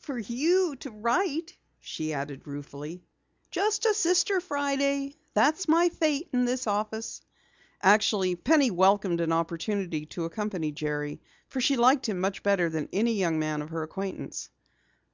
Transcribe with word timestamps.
"For 0.00 0.18
you 0.18 0.76
to 0.80 0.90
write," 0.90 1.56
she 1.80 2.12
added 2.12 2.46
ruefully. 2.46 3.06
"Just 3.50 3.86
a 3.86 3.94
Sister 3.94 4.38
Friday 4.38 5.16
that's 5.32 5.66
my 5.66 5.88
fate 5.88 6.28
in 6.30 6.44
this 6.44 6.66
office." 6.66 7.22
Actually 7.80 8.36
Penny 8.36 8.70
welcomed 8.70 9.22
an 9.22 9.32
opportunity 9.32 10.04
to 10.04 10.24
accompany 10.26 10.72
Jerry, 10.72 11.22
for 11.46 11.62
she 11.62 11.78
liked 11.78 12.06
him 12.06 12.20
better 12.42 12.68
than 12.68 12.90
any 12.92 13.14
young 13.14 13.38
man 13.38 13.62
of 13.62 13.70
her 13.70 13.82
acquaintance. 13.82 14.50